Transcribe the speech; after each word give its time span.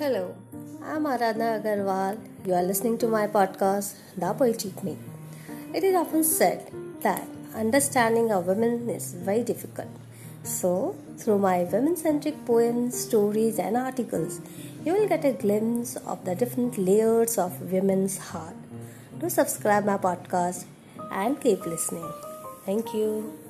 Hello, 0.00 0.34
I'm 0.82 1.04
Aradhna 1.04 1.46
Agarwal. 1.60 2.18
You 2.46 2.54
are 2.54 2.62
listening 2.62 2.96
to 3.00 3.06
my 3.06 3.26
podcast, 3.26 3.96
The 4.16 4.32
Poetic 4.32 4.82
Me. 4.82 4.96
It 5.74 5.84
is 5.84 5.94
often 5.94 6.24
said 6.24 6.70
that 7.02 7.28
understanding 7.54 8.30
a 8.30 8.40
woman 8.40 8.88
is 8.88 9.12
very 9.12 9.42
difficult. 9.42 9.90
So, 10.42 10.96
through 11.18 11.40
my 11.40 11.64
women 11.64 11.98
centric 11.98 12.46
poems, 12.46 12.98
stories, 12.98 13.58
and 13.58 13.76
articles, 13.76 14.40
you 14.86 14.94
will 14.94 15.06
get 15.06 15.26
a 15.26 15.32
glimpse 15.32 15.96
of 15.96 16.24
the 16.24 16.34
different 16.34 16.78
layers 16.78 17.36
of 17.36 17.60
women's 17.70 18.16
heart. 18.16 18.56
Do 19.18 19.28
subscribe 19.28 19.84
my 19.84 19.98
podcast 19.98 20.64
and 21.12 21.38
keep 21.38 21.66
listening. 21.66 22.10
Thank 22.64 22.94
you. 22.94 23.49